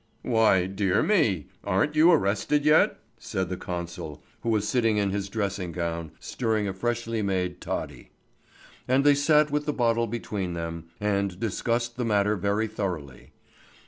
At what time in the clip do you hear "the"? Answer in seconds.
3.49-3.55, 9.67-9.73, 11.97-12.03